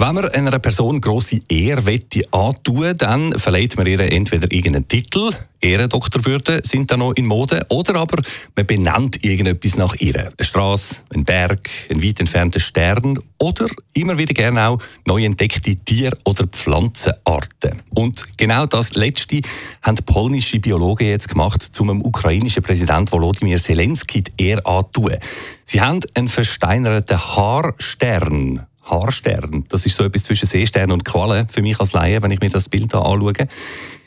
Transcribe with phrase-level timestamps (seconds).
[0.00, 5.30] wenn man einer Person grosse Ehre wette antun, dann verleiht man ihr entweder irgendeinen Titel,
[5.60, 8.22] Ehrendoktorwürde sind da noch in Mode, oder aber
[8.56, 10.18] man benennt irgendetwas nach ihr.
[10.18, 15.76] Eine Straße, ein Berg, ein weit entfernter Stern oder immer wieder gerne auch neu entdeckte
[15.76, 17.82] Tier- oder Pflanzenarten.
[17.90, 19.42] Und genau das Letzte
[19.82, 25.16] haben polnische Biologen jetzt gemacht, zum ukrainischen Präsident Volodymyr Zelensky die Ehre antun.
[25.66, 29.64] Sie haben einen versteinerten Haarstern Haarstern.
[29.68, 32.50] Das ist so etwas zwischen Seestern und Qualle für mich als Laie, wenn ich mir
[32.50, 33.32] das Bild da anschaue.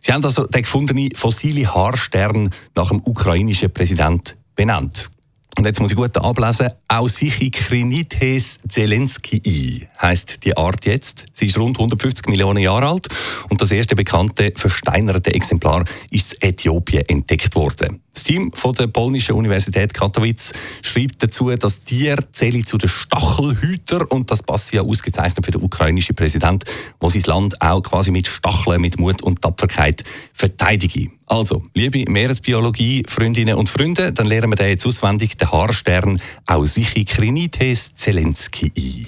[0.00, 5.10] Sie haben also den gefundenen fossile Haarstern nach dem ukrainischen Präsident benannt.
[5.58, 11.26] Und jetzt muss ich gut ablesen, Ausichikrinites zelensky heißt die Art jetzt.
[11.32, 13.08] Sie ist rund 150 Millionen Jahre alt
[13.48, 18.00] und das erste bekannte versteinerte Exemplar ist in Äthiopien entdeckt worden.
[18.12, 24.10] Das Team von der polnischen Universität Katowice schreibt dazu, dass Tier zähle zu den Stachelhüter
[24.10, 26.64] und das passt ja ausgezeichnet für den ukrainischen Präsident,
[26.98, 31.10] wo sein Land auch quasi mit Stacheln, mit Mut und Tapferkeit verteidige.
[31.26, 37.94] Also, liebe Meeresbiologie, Freundinnen und Freunde, dann lernen wir den jetzt auswendig, den Haarstern Ausichikrinites
[37.94, 39.06] zelensky ein.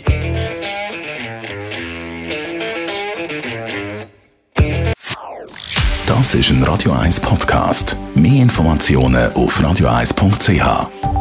[6.07, 7.97] Das ist ein Radio 1 Podcast.
[8.15, 11.12] Mehr Informationen auf radio1.ch.